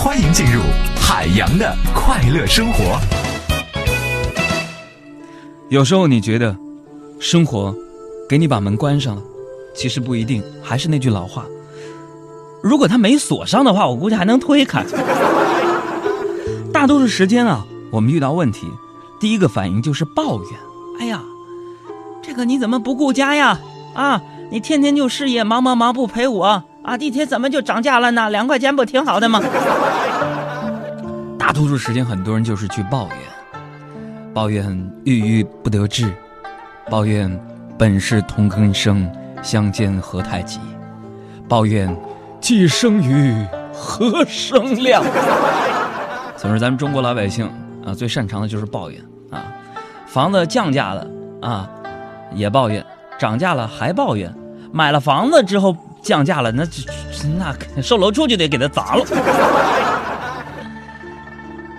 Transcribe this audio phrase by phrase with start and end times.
[0.00, 0.62] 欢迎进入
[0.94, 3.00] 海洋的快乐生活。
[5.70, 6.56] 有时候你觉得，
[7.18, 7.74] 生活
[8.28, 9.22] 给你把门关上了，
[9.74, 10.40] 其实不一定。
[10.62, 11.44] 还是那句老话，
[12.62, 14.84] 如果它没锁上的话，我估计还能推开。
[16.72, 18.68] 大多数时间啊，我们遇到问题，
[19.18, 20.52] 第一个反应就是抱怨。
[21.00, 21.20] 哎呀，
[22.22, 23.58] 这个你怎么不顾家呀？
[23.94, 24.22] 啊，
[24.52, 26.96] 你天天就事业忙忙忙不陪我啊？
[26.96, 28.30] 地铁怎么就涨价了呢？
[28.30, 29.40] 两块钱不挺好的吗？
[31.38, 33.16] 大多数时间，很多人就是去抱怨。
[34.34, 36.10] 抱怨郁郁不得志，
[36.88, 37.28] 抱怨
[37.76, 39.10] 本是同根生，
[39.42, 40.60] 相煎何太急，
[41.48, 41.94] 抱怨
[42.40, 45.02] 既生瑜，何生亮。
[46.36, 47.50] 总之，咱们中国老百姓
[47.84, 49.00] 啊，最擅长的就是抱怨
[49.30, 49.44] 啊。
[50.06, 51.06] 房子降价了
[51.42, 51.68] 啊，
[52.32, 52.80] 也抱怨；
[53.18, 54.30] 涨价了还抱怨；
[54.72, 56.64] 买了房子之后降价了，那
[57.74, 59.04] 那售楼处就得给他砸了。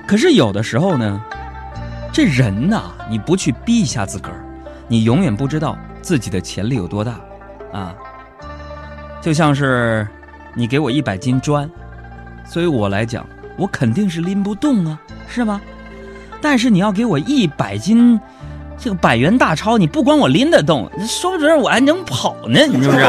[0.07, 1.21] 可是有的时候呢。
[2.11, 4.43] 这人呐，你不去逼一下自个儿，
[4.87, 7.19] 你永远不知道自己的潜力有多大，
[7.71, 7.93] 啊！
[9.21, 10.05] 就像是
[10.55, 11.69] 你给我一百斤砖，
[12.45, 13.23] 所以我来讲，
[13.57, 14.99] 我肯定是拎不动啊，
[15.29, 15.61] 是吗？
[16.41, 18.19] 但是你要给我一百斤
[18.75, 23.05] 这个百元大钞，你不光我拎得动，说不准我还能跑呢，你是不是？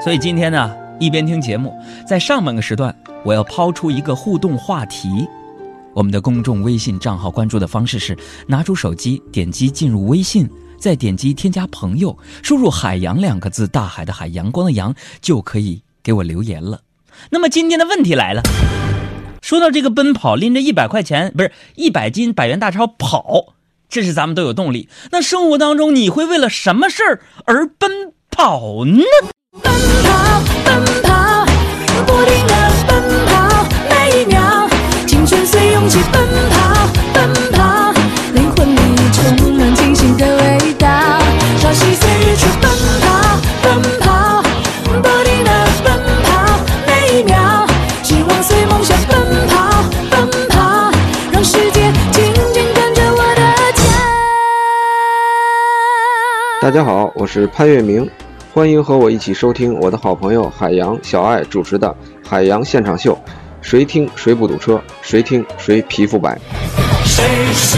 [0.00, 5.26] 所以今天呢，一边听节目，在上半个时段，我要抛出一个互动话题。
[5.92, 16.80] 我们的公众微信账号关注的方式是：拿出手机，点击进入微信，再点击添加朋友，输入“海洋”两个字，大海的海，阳光的阳，就可以给我留言了。
[17.30, 18.42] 那么今天的问题来了，
[19.42, 23.54] 说到这个奔跑，拎着一百块钱，不是一百斤百元大钞跑，
[23.88, 24.88] 这是咱们都有动力。
[25.10, 29.02] 那生活当中，你会为了什么事儿而奔跑呢？
[56.60, 58.10] 大家好，我是潘粤明，
[58.54, 61.88] 欢迎和我一起收听我的好朋友海洋小爱主持的
[62.26, 63.14] 《海洋现场秀》。
[63.60, 66.38] 谁听谁不堵车，谁听谁皮肤白。
[67.04, 67.76] 谁是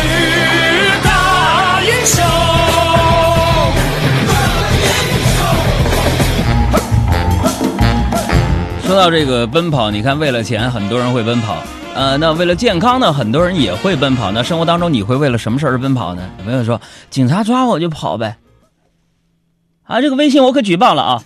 [1.03, 2.25] 大英雄？
[8.87, 11.57] 说到这个奔跑，你看为了钱，很多人会奔跑。
[11.95, 14.31] 呃，那为了健康呢，很多人也会奔跑。
[14.31, 16.23] 那生活当中，你会为了什么事儿而奔跑呢？
[16.39, 16.81] 有朋友说，
[17.11, 18.37] 警察抓我就跑呗。
[19.91, 21.21] 啊，这个微信我可举报了啊。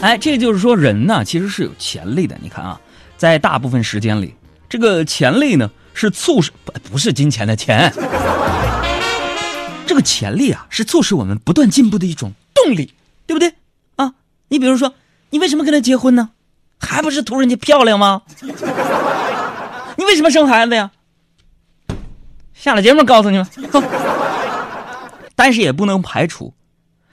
[0.00, 2.34] 哎，这就是说，人呢其实是有潜力的。
[2.40, 2.80] 你看啊，
[3.18, 4.34] 在大部分时间里，
[4.66, 7.92] 这个潜力呢是促使不不是金钱的钱，
[9.84, 12.94] 这个潜力啊是促使我们不断进步的一种动力，
[13.26, 13.52] 对不对？
[13.96, 14.14] 啊，
[14.48, 14.94] 你比如说，
[15.28, 16.30] 你为什么跟他结婚呢？
[16.78, 18.22] 还不是图人家漂亮吗？
[19.96, 20.90] 你为什么生孩子呀？
[22.54, 23.46] 下了节目告诉你们。
[23.70, 23.82] 走
[25.40, 26.52] 但是也不能排除，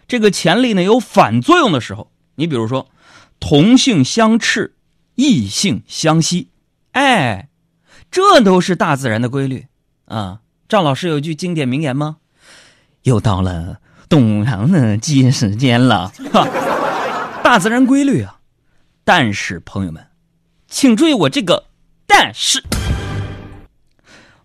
[0.06, 2.12] 这个潜力呢有反作用的时候。
[2.36, 2.90] 你比如说，
[3.40, 4.76] 同性相斥，
[5.16, 6.50] 异性相吸，
[6.92, 7.48] 哎，
[8.12, 9.68] 这都是大自然的规律
[10.08, 10.42] 啊。
[10.68, 12.18] 赵老师有句经典名言吗？
[13.04, 13.78] 又到了
[14.10, 16.12] 动物堂的记时间了。
[17.42, 18.40] 大自然规律啊，
[19.06, 20.06] 但是朋友们，
[20.68, 21.68] 请注意我这个
[22.06, 22.62] 但是，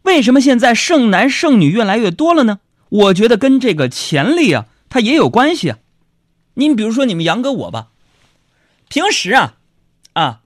[0.03, 2.61] 为什么现在剩男剩女越来越多了呢？
[2.93, 5.79] 我觉得跟这个潜力啊，它也有关系啊。
[6.55, 7.89] 你比如说，你们杨哥我吧，
[8.91, 9.55] 平时啊，
[10.13, 10.43] 啊，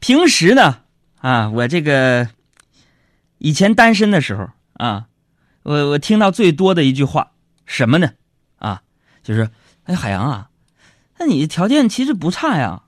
[0.00, 0.80] 平时呢，
[1.20, 2.30] 啊，我这个
[3.38, 5.06] 以前单身的时候啊，
[5.62, 7.30] 我我听到最多的一句话
[7.64, 8.14] 什么呢？
[8.58, 8.82] 啊，
[9.22, 9.50] 就是
[9.84, 10.50] 哎，海洋啊，
[11.18, 12.82] 那你条件其实不差呀，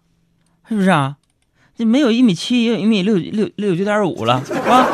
[0.69, 1.19] 是不是啊？
[1.77, 4.89] 这没有一米七，也有一米六六六九点五了，啊，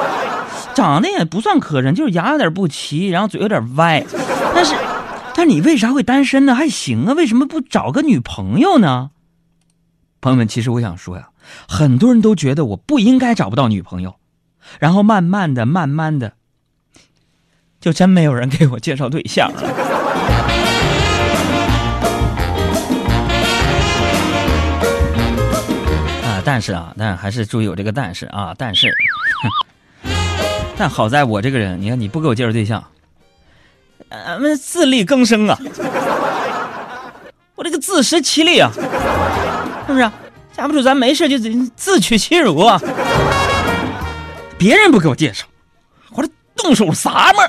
[0.78, 4.06] 长得也不算磕碜，就是牙有点不齐，然后嘴有点歪，
[4.54, 4.76] 但是。
[5.34, 6.54] 但你为啥会单身呢？
[6.54, 9.10] 还行啊，为什么不找个女朋友呢？
[10.20, 11.30] 朋友们，其实我想说呀，
[11.68, 14.16] 很多人都觉得我不应该找不到女朋友，
[14.78, 16.34] 然后慢慢的、慢慢的，
[17.80, 19.62] 就真没有人给我介绍对象了。
[26.24, 28.88] 啊，但是啊，但还是注意我这个但是啊，但是，
[30.78, 32.82] 但好在我这个人，你看你不给我介绍对象。
[34.10, 35.58] 俺们自力更生啊！
[37.56, 38.70] 我这个自食其力啊，
[39.86, 40.08] 是不是？
[40.56, 41.36] 架不住咱没事就
[41.76, 42.80] 自取其辱啊。
[44.56, 45.44] 别人不给我介绍，
[46.12, 47.42] 我这动手啥嘛？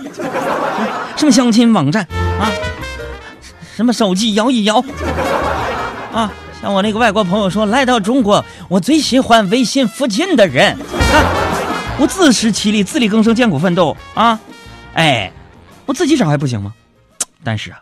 [1.16, 2.08] 什么相亲网站
[2.40, 2.52] 啊？
[3.76, 4.84] 什么手机摇一摇
[6.12, 6.32] 啊？
[6.62, 11.49] 像我那个外国朋友说，来到中国，我最喜欢微信附近的人啊。
[12.00, 14.40] 我自食其力，自力更生，艰苦奋斗啊！
[14.94, 15.32] 哎，
[15.86, 16.74] 我自己找还不行吗？
[17.44, 17.80] 但是啊，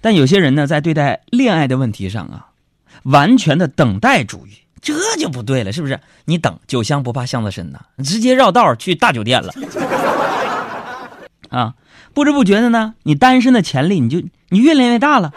[0.00, 2.46] 但有些人呢，在对待恋爱的问题上啊，
[3.02, 5.98] 完全的等待主义，这就不对了，是不是？
[6.24, 9.52] 你等酒香不怕巷子深呐，直接绕道去大酒店了
[11.50, 11.74] 啊！
[12.14, 15.32] 不知不觉的呢，你单身的潜力你就你越练越大了。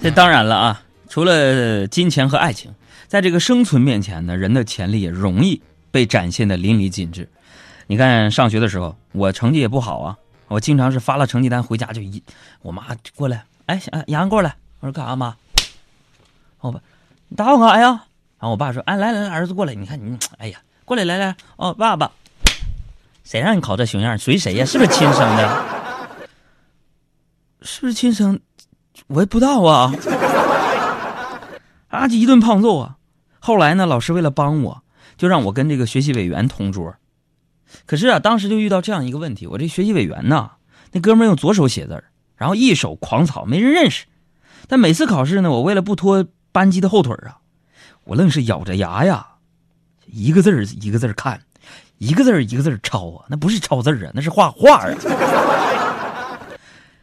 [0.00, 2.72] 这当然了啊，除了金钱和爱情，
[3.08, 5.60] 在这个生存面前呢，人的潜力也容易
[5.90, 7.28] 被展现的淋漓尽致。
[7.88, 10.16] 你看上学的时候，我成绩也不好啊，
[10.46, 12.22] 我经常是发了成绩单回家就一，
[12.62, 12.86] 我妈
[13.16, 15.36] 过来，哎，杨过来，我说干啥妈？
[16.60, 16.80] 我爸，
[17.28, 17.88] 你打我干啥呀？
[18.38, 22.12] 然后我爸说，哎，来来，儿子过来，你看你，哎呀，过来来来，哦，爸爸，
[23.24, 24.16] 谁让你考这熊样？
[24.16, 24.64] 随谁呀？
[24.64, 25.64] 是不是亲生的？
[27.62, 28.38] 是不是亲生？
[29.08, 29.92] 我也不知道啊，
[31.88, 32.96] 啊，就一顿胖揍啊！
[33.38, 34.82] 后来呢，老师为了帮我，
[35.16, 36.94] 就让我跟这个学习委员同桌。
[37.86, 40.50] 可是啊，当时就遇到这样一个问题：我这学习委员呢，
[40.92, 42.04] 那哥们用左手写字
[42.36, 44.04] 然后一手狂草，没人认识。
[44.66, 47.38] 但每次考试呢，我为了不拖班级的后腿啊，
[48.04, 49.26] 我愣是咬着牙呀，
[50.04, 51.40] 一个字一个字看，
[51.96, 54.88] 一个字一个字抄啊，那不是抄字啊，那是画画啊。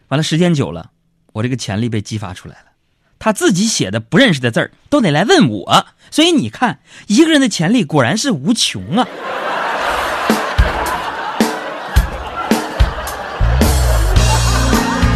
[0.10, 0.92] 完了，时间久了。
[1.36, 2.72] 我这个潜力被激发出来了，
[3.20, 9.06] 他自己写的不认识的字儿都得来问我，所以你看，一个人的潜力果然是无穷啊！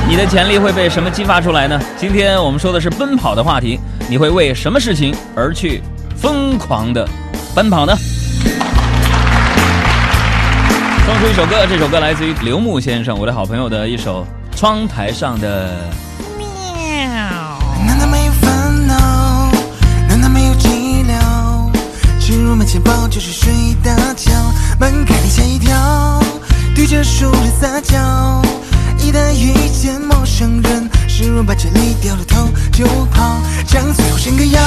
[0.10, 1.80] 你的潜力会被什么激发出来呢？
[1.96, 3.80] 今天我们说的是奔跑的话题，
[4.10, 5.82] 你会为什么事情而去
[6.18, 7.08] 疯狂的
[7.56, 7.96] 奔跑呢？
[11.06, 14.28] 送出一首歌，这首歌来自于刘牧先生，我的好朋友的一首
[14.58, 15.90] 《窗台上的》。
[22.70, 23.52] 钱包就是睡
[23.84, 24.32] 大觉，
[24.80, 26.22] 门开你吓一跳，
[26.76, 28.44] 对着熟人撒娇。
[29.00, 34.62] 一旦遇见陌生人，失落把这里掉了头就跑，将最后伸个腰。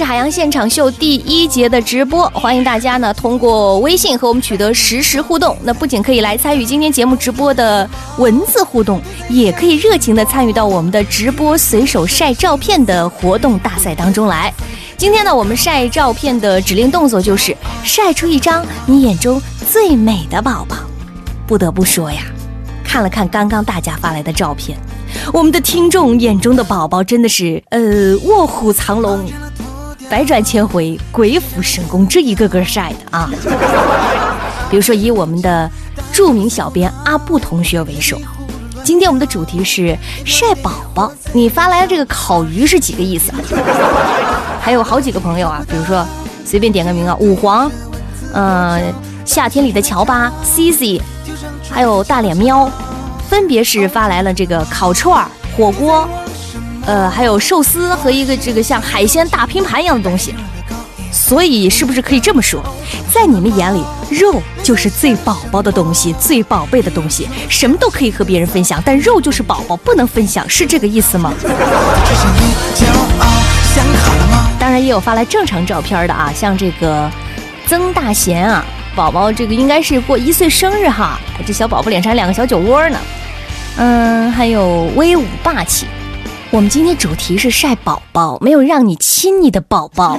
[0.00, 5.54] 是海洋现场秀第一节的直播，欢迎大家呢通过微信和我们取得实时互动。
[5.62, 7.86] 那不仅可以来参与今天节目直播的
[8.16, 8.98] 文字互动，
[9.28, 14.50] 也可以热情的参与到我们的直播随手晒照片的活动大赛当中来。
[14.96, 17.54] 今天呢，我们晒照片的指令动作就是
[17.84, 19.38] 晒出一张你眼中
[19.70, 20.76] 最美的宝宝。
[21.46, 22.22] 不得不说呀，
[22.82, 24.78] 看了看刚刚大家发来的照片，
[25.30, 29.30] 我们的听众眼中的宝宝真的是呃卧虎藏龙。
[30.10, 33.30] 百转千回，鬼斧神工，这一个个晒的啊！
[34.68, 35.70] 比如说，以我们的
[36.12, 38.18] 著名小编阿布同学为首，
[38.82, 41.12] 今天我们的主题是晒宝宝。
[41.32, 43.32] 你发来的这个烤鱼是几个意思？
[44.60, 46.04] 还有好几个朋友啊，比如说
[46.44, 47.70] 随便点个名啊，五黄，
[48.34, 48.92] 嗯，
[49.24, 51.00] 夏天里的乔巴，C C，
[51.70, 52.68] 还有大脸喵，
[53.28, 55.24] 分别是发来了这个烤串、
[55.56, 56.08] 火锅。
[56.90, 60.34] 呃，还有寿司和一个这个像海鲜大拼盘一样的东西，
[61.12, 62.60] 所以是不是可以这么说，
[63.14, 71.32] 在你们眼里，肉就是最宝宝的东西，最宝贝的东西，什么都可以和别人分享，但肉就是宝宝，不能分享，是这个意思吗？
[74.58, 77.08] 当然也有发来正常照片的啊，像这个
[77.68, 78.64] 曾大贤啊，
[78.96, 82.98] 宝宝这个应该是过一岁生日哈，这小宝宝脸上两个小酒窝呢，
[83.76, 85.86] 嗯，还有威武霸气。
[86.52, 90.18] 我们今天主题是晒宝宝，没有让你亲你的宝宝，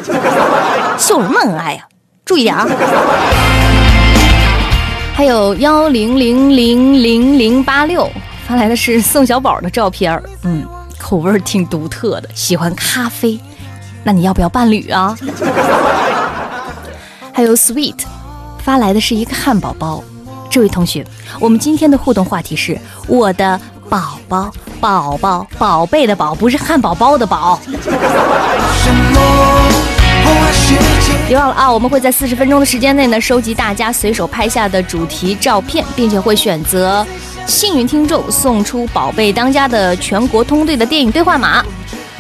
[0.98, 1.86] 秀什么恩爱呀？
[2.24, 2.66] 注意点啊！
[5.14, 8.10] 还有幺零零零零零八六
[8.48, 10.66] 发来的是宋小宝的照片嗯，
[10.98, 13.38] 口味挺独特的，喜欢咖啡，
[14.02, 15.14] 那你要不要伴侣啊？
[17.34, 17.98] 还有 sweet
[18.60, 20.02] 发来的是一个汉堡包，
[20.50, 21.06] 这位同学，
[21.42, 23.60] 我们今天的互动话题是我的。
[23.92, 27.60] 宝宝，宝宝，宝贝的宝，不是汉堡包的宝。
[31.28, 37.06] 别忘了啊，我们会在四十分钟的时间内呢，收集大家随手拍下的主题照片，并且会选择
[37.46, 41.62] 幸运听众送出“宝贝当家”的全国通兑的电影兑换码。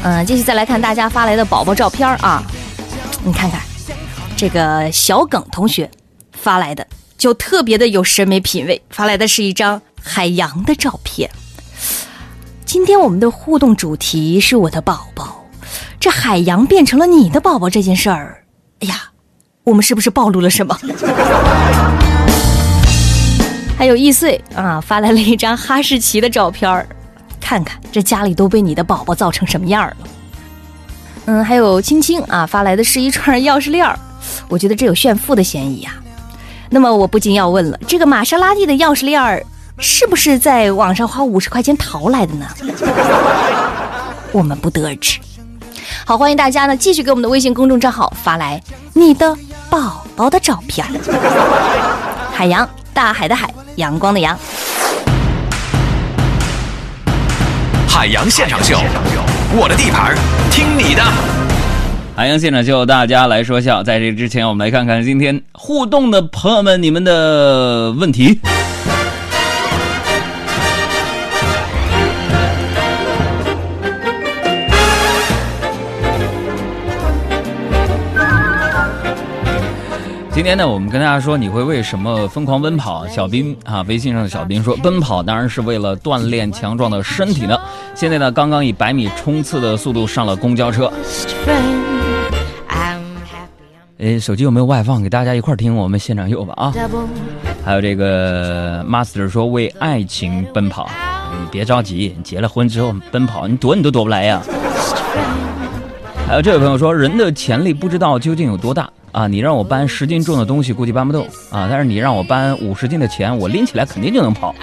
[0.04, 2.44] 嗯，继续再来看大家发来的宝宝照片啊，
[3.24, 3.62] 你看看
[4.36, 5.90] 这个小耿同学
[6.34, 6.86] 发来的
[7.18, 11.30] 就特别的有审美品味，发来的是一张海洋的照片。
[12.72, 15.46] 今天我们的互动主题是我的宝宝，
[16.00, 18.46] 这海洋变成了你的宝宝这件事儿，
[18.80, 19.12] 哎呀，
[19.66, 20.74] 我们是不是暴露了什么？
[23.78, 26.88] 还有易碎啊，发来了一张哈士奇的照片儿。
[27.42, 29.98] 看看这家里都被你的宝宝造成什么样了？
[31.25, 34.00] 嗯，还有青青啊发来的是一串钥匙链儿，
[34.48, 35.92] 我觉得这有炫富的嫌疑呀。
[36.70, 39.46] 那么我不禁要问了，这个玛莎拉蒂的钥匙链儿
[39.84, 42.46] 是不是在网上花五十块钱淘来的呢？
[44.32, 45.20] 我们不得而知。
[46.06, 48.62] 好，欢迎大家呢继续给我们的微信公众账号发来
[48.94, 49.36] 你的
[49.72, 50.86] 宝宝的照片。
[52.32, 54.38] 海洋，大海的海，阳光的阳。
[57.88, 58.78] 海洋现场秀，
[59.54, 60.16] 我的地盘，
[60.52, 61.04] 听你的。
[62.16, 63.82] 海洋现场秀，大家来说笑。
[63.82, 68.40] 在这之前，我们来看看今天互动的朋友们，你们的问题。
[80.41, 83.05] 今天呢，我们跟大家说，你会为什么疯狂奔跑？
[83.05, 87.55] 小兵啊，微信上的小兵说，奔跑当然是为了锻炼强壮的身体呢。
[87.93, 90.91] 现在呢，刚刚以百米冲刺的速度上了公交车。
[94.00, 95.03] 哎，手机有没有外放？
[95.03, 96.74] 给大家一块听我们现场有吧啊！
[97.63, 100.89] 还有这个 master 说，为爱情奔跑，
[101.39, 104.41] 你别着急，结了婚之后奔跑，你躲你都躲不来呀。
[106.28, 108.90] 还有这位朋友说，人的潜力不知道究竟有多大。
[109.12, 111.68] 啊，你让我搬十斤重的东西，估计搬不动啊！
[111.70, 114.56] 但是你让我搬五十斤的钱，我拎起来肯定就能跑。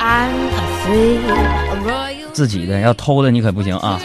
[2.32, 4.00] 自己的要偷的你可不行啊！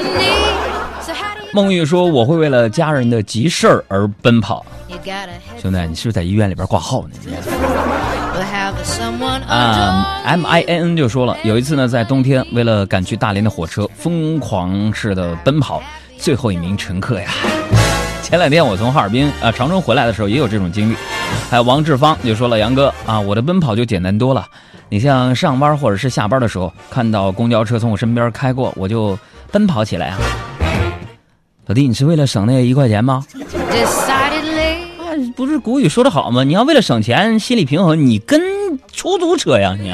[1.54, 4.66] 孟玉说：“我会为了家人的急事儿而奔跑。”
[5.62, 7.10] 兄弟，你是不是在医院里边挂号呢？
[9.48, 15.82] 啊，M I N N 就说了，有一次呢，在冬天，为了赶去大连的火车，疯狂式的奔跑，
[16.24, 17.32] 最后一名乘客呀。
[18.24, 20.96] 前两天我从哈尔滨啊长春回来的时候也有这种经历，
[21.52, 24.48] 还有王志芳就说了：“杨哥啊，我的奔跑就简单多了。
[24.88, 29.20] 你像上班或者是下班的时候，看到公交车从我身边开过，我就
[29.52, 30.18] 奔跑起来啊。”
[31.68, 33.26] 老弟，你是为了省那一块钱吗？
[35.36, 36.46] 不是古语说的好吗？
[36.46, 38.42] 你要为了省钱，心理平衡，你跟
[38.94, 39.94] 出租车呀你。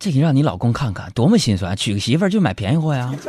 [0.00, 1.76] 这个让你老公看看，多么心酸！
[1.76, 3.12] 娶个媳妇儿就买便宜货呀！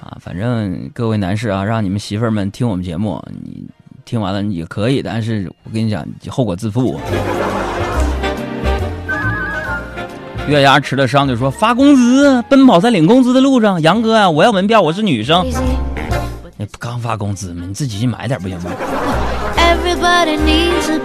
[0.00, 3.66] 啊，反正各位男士啊，让你们媳妇儿们听我们节目，你
[4.06, 6.98] 听完了也可以，但是我跟你讲，后果自负。
[10.48, 13.78] 月牙吃了伤就说发工资，奔跑在领工资的路上。
[13.82, 15.44] 杨哥啊，我要门票，我是女生。
[16.62, 17.64] 你不刚发工资嘛？
[17.66, 18.70] 你自己去买点不行吗？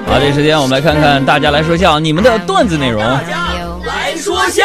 [0.05, 3.01] 好，这时间我们来看看大家来说笑，你们的段子内容。
[3.01, 4.63] 来说笑。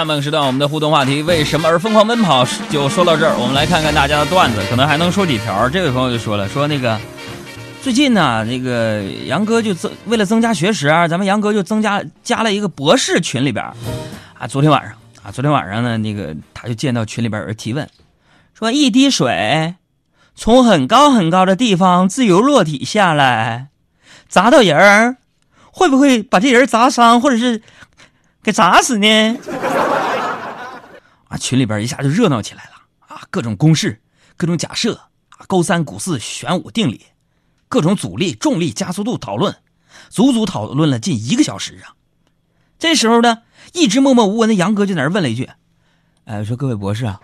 [0.00, 5.68] 上半个时段我们的互动话题为什么而疯狂奔跑就说到这儿，我们来看看大家的段子，可能还能说几条。
[5.68, 6.98] 这位朋友就说了，说那个。
[7.82, 13.62] 最近呢，那个杨哥就增为了增加学识啊，咱们杨哥就增加加了一个博士群里边
[14.38, 14.46] 啊。
[14.46, 17.86] 昨天晚上啊，昨天晚上呢，那个他就见到群里边有人提问，
[18.58, 19.74] 说一滴水
[20.34, 23.66] 从很高很高的地方自由落体下来，
[24.30, 25.16] 砸到人儿，
[25.70, 27.60] 会不会把这人砸伤或者是
[28.42, 29.36] 给砸死呢？
[31.30, 34.02] 啊，群里边一下就热闹起来了啊，各种公式，
[34.36, 34.94] 各种假设
[35.30, 37.06] 啊，勾三股四，玄武定理。
[37.68, 39.54] 各种阻力、重力、加速度讨论，
[40.08, 41.94] 足足讨论了近一个小时啊！
[42.80, 45.48] 这时候呢，一直默默无闻的杨哥就在那问了一句
[46.26, 47.20] ：“哎，说各位博士啊，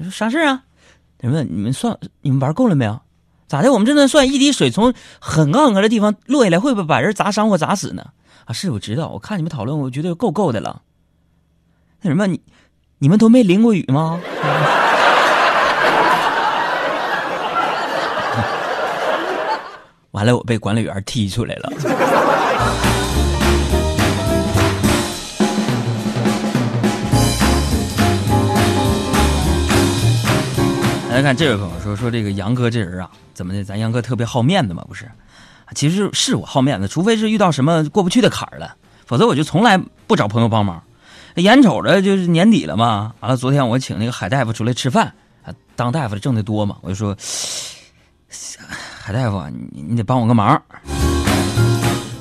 [0.00, 0.64] 说啥事啊？
[1.18, 2.98] 他问你们算你们玩够了没有？
[3.48, 3.70] 咋的？
[3.70, 8.14] 我们这能算一滴水从很高很高的地方落下来，会不会把人砸伤或砸死呢？
[8.46, 10.80] 啊，是我知道，我看你们讨论，我觉得够够的了。
[12.00, 12.40] 那什么，你
[13.02, 14.20] 你们都没淋过雨吗？
[20.10, 21.72] 完了，我被管理员踢出来了。
[31.10, 33.64] 来看这位朋友说说这个杨哥这人啊，怎么的？
[33.64, 35.10] 咱杨哥特别好面子嘛，不是？
[35.74, 38.76] 其实是我好面子，除非是遇到什么过不去的坎儿了，
[39.06, 40.82] 否则我就从来不找朋友帮忙。
[41.36, 45.14] 眼瞅着就是年底了嘛，完了，昨天我请那个海大夫出来吃饭，
[45.76, 47.16] 当大夫的挣得多嘛，我就说。
[49.02, 50.62] 海大夫，你你得帮我个忙。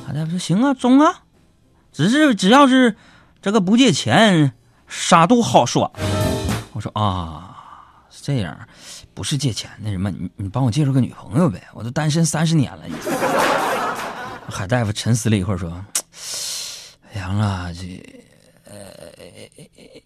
[0.07, 1.21] 海大夫说：“行啊，中啊，
[1.91, 2.95] 只是只要是
[3.43, 4.51] 这个不借钱，
[4.87, 5.91] 啥都好说。”
[6.73, 7.55] 我说：“啊，
[8.09, 8.57] 是这样，
[9.13, 12.83] 不是借钱，那什么，你你帮我介绍个女朋友呗，我都单身三十年了。”
[14.49, 15.71] 海大夫沉思了一会儿说
[17.15, 18.18] ：“杨啊，这，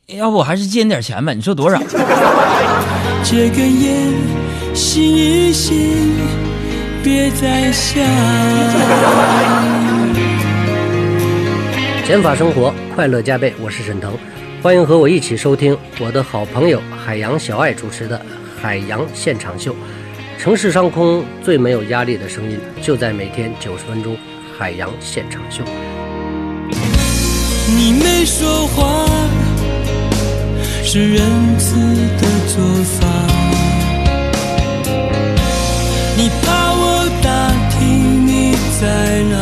[0.08, 1.34] 要不我还是借你点钱吧？
[1.34, 1.78] 你说多少？”
[3.24, 4.14] 这根烟，
[4.74, 5.96] 吸一吸。
[7.04, 8.04] 别再想。
[12.06, 13.54] 减法生活，快乐加倍。
[13.62, 14.18] 我是沈腾，
[14.62, 18.18] 欢迎和我一起收听我的好朋友海洋小爱主持的
[18.62, 19.74] 《海洋现场秀》。
[20.38, 24.14] 城市上空最没有压力的声音，就在每天九十分钟
[24.58, 25.64] 《海洋现场秀》。
[28.26, 29.06] 说话，
[30.84, 33.08] 是仁慈的做法。
[36.16, 39.36] 你怕我打听你在哪。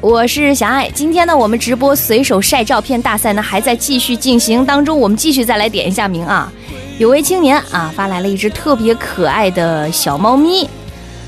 [0.00, 6.52] 我是小爱，今天呢，我们直播随手晒照片大赛呢还在继续进行当中，我们继续再来点一下名啊！
[6.98, 10.68] 有位青年啊发来了一只特别可爱的小猫咪，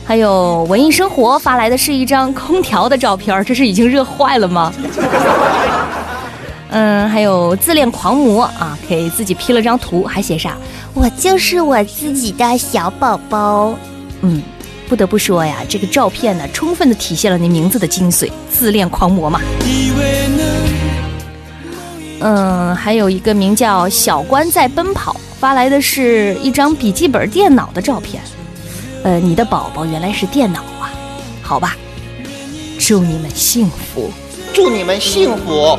[0.05, 4.73] 还有文艺生活发来的是一张空调的照片， 这是已经热坏了吗？
[6.71, 10.57] 嗯，还有自恋狂魔啊，给自己 P 了张图，还写上
[10.95, 13.75] 我就是我自己的小宝宝，
[14.23, 14.43] 嗯。
[14.89, 19.41] 不得不说呀，这个照片呢，充分的体现了你名字的精髓——自恋狂魔嘛。
[22.21, 28.23] 嗯，还有一个名叫小关在奔跑发来的是一张笔记本电脑的照片。
[29.03, 30.93] 呃，你的宝宝原来是电脑啊？
[31.43, 31.77] 好吧，
[32.79, 34.11] 祝你们幸福，
[34.55, 35.77] 祝你们幸福。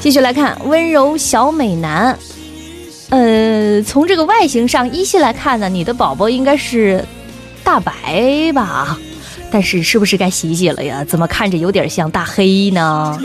[0.00, 2.18] 继续来看温柔小美男。
[3.10, 7.04] 呃，从这个外形上依稀来看呢，你的宝宝应该是
[7.62, 8.98] 大白吧？
[9.50, 11.04] 但是是不是该洗洗了呀？
[11.04, 13.20] 怎么看着有点像大黑呢？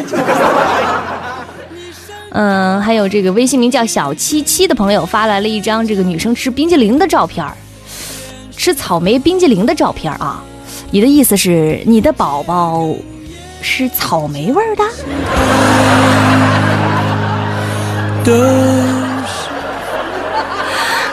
[2.32, 7.46] 嗯，还有这个微信名叫小七七的朋友发来了一张这个女生吃冰激凌的照片
[8.56, 10.44] 吃草莓冰激凌的照片啊。
[10.92, 12.88] 你的意思是你的宝宝
[13.62, 14.84] 是草莓味儿的？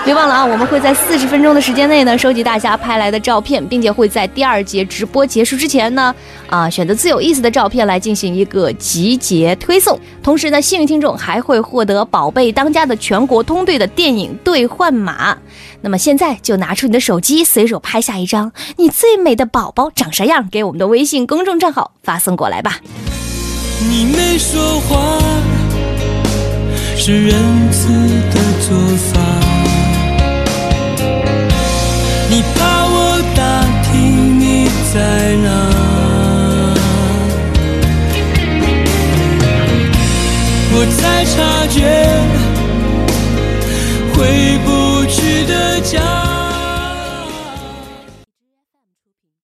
[0.04, 0.46] 别忘了啊！
[0.46, 6.14] 我们会在四十分钟的时间内呢，收集大家拍来的照片，并且会在第二节直播结束之前呢，
[6.48, 9.98] 啊，选择最有意思的照片来进行一个集结推送。
[10.22, 15.36] 同时呢，幸运听众还会获得《宝贝当家》的全国通兑的电影兑换码。
[15.82, 22.78] 那么现在就拿出你的手机，随手拍下一张你最美的宝宝长啥样，给我们的微信公众账号发送过来吧。
[23.80, 25.18] 你没说话，
[26.96, 27.88] 是仁慈
[28.30, 28.76] 的做
[29.12, 29.47] 法。
[32.30, 33.40] 你怕我打
[33.90, 34.96] 听你在
[35.44, 35.48] 哪？
[40.70, 41.36] 我才察
[41.66, 41.76] 觉
[44.14, 44.16] 回
[44.64, 44.68] 不
[45.10, 46.27] 去的家。